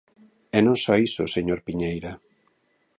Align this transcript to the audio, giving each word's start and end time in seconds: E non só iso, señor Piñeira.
E 0.57 0.59
non 0.65 0.77
só 0.83 0.93
iso, 1.07 1.23
señor 1.35 1.59
Piñeira. 1.67 2.13